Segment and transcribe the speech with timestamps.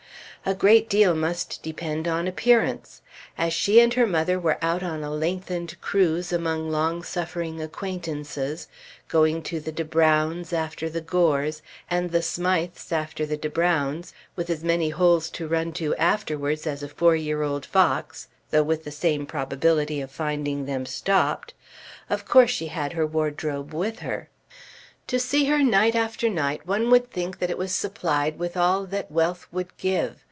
[0.43, 3.03] A great deal must depend on appearance.
[3.37, 8.67] As she and her mother were out on a lengthened cruise among long suffering acquaintances,
[9.07, 11.61] going to the De Brownes after the Gores,
[11.91, 16.65] and the Smijthes after the De Brownes, with as many holes to run to afterwards
[16.65, 21.53] as a four year old fox, though with the same probability of finding them stopped,
[22.09, 24.27] of course she had her wardrobe with her.
[25.05, 28.85] To see her night after night one would think that it was supplied with all
[28.87, 30.15] that wealth would give.